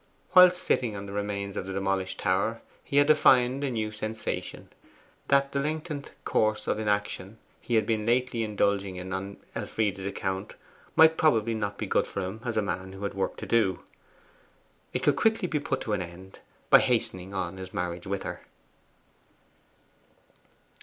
Whilst 0.33 0.57
sitting 0.63 0.95
on 0.95 1.05
the 1.05 1.11
remains 1.11 1.55
of 1.55 1.67
the 1.67 1.73
demolished 1.73 2.17
tower 2.19 2.63
he 2.83 2.97
had 2.97 3.05
defined 3.05 3.63
a 3.63 3.69
new 3.69 3.91
sensation; 3.91 4.69
that 5.27 5.51
the 5.51 5.59
lengthened 5.59 6.09
course 6.25 6.65
of 6.65 6.79
inaction 6.79 7.37
he 7.61 7.75
had 7.75 7.87
lately 7.87 8.39
been 8.39 8.49
indulging 8.49 8.95
in 8.95 9.13
on 9.13 9.37
Elfride's 9.53 10.03
account 10.03 10.55
might 10.95 11.17
probably 11.19 11.53
not 11.53 11.77
be 11.77 11.85
good 11.85 12.07
for 12.07 12.21
him 12.21 12.41
as 12.43 12.57
a 12.57 12.63
man 12.63 12.93
who 12.93 13.03
had 13.03 13.13
work 13.13 13.37
to 13.37 13.45
do. 13.45 13.83
It 14.91 15.03
could 15.03 15.17
quickly 15.17 15.47
be 15.47 15.59
put 15.59 15.85
an 15.85 16.01
end 16.01 16.33
to 16.33 16.39
by 16.71 16.79
hastening 16.79 17.35
on 17.35 17.57
his 17.57 17.71
marriage 17.71 18.07
with 18.07 18.23
her. 18.23 18.41